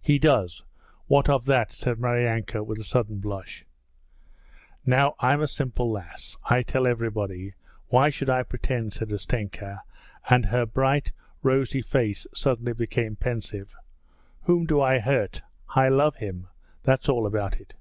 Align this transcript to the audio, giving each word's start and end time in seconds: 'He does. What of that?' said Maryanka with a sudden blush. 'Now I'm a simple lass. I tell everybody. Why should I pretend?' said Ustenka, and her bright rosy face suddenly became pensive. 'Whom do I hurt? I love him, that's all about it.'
'He 0.00 0.18
does. 0.18 0.64
What 1.08 1.28
of 1.28 1.44
that?' 1.44 1.72
said 1.72 1.98
Maryanka 1.98 2.64
with 2.64 2.78
a 2.78 2.82
sudden 2.84 3.18
blush. 3.18 3.66
'Now 4.86 5.14
I'm 5.20 5.42
a 5.42 5.46
simple 5.46 5.90
lass. 5.90 6.38
I 6.48 6.62
tell 6.62 6.86
everybody. 6.86 7.52
Why 7.88 8.08
should 8.08 8.30
I 8.30 8.44
pretend?' 8.44 8.94
said 8.94 9.12
Ustenka, 9.12 9.82
and 10.30 10.46
her 10.46 10.64
bright 10.64 11.12
rosy 11.42 11.82
face 11.82 12.26
suddenly 12.32 12.72
became 12.72 13.14
pensive. 13.14 13.76
'Whom 14.44 14.64
do 14.64 14.80
I 14.80 15.00
hurt? 15.00 15.42
I 15.68 15.88
love 15.88 16.16
him, 16.16 16.46
that's 16.82 17.10
all 17.10 17.26
about 17.26 17.60
it.' 17.60 17.74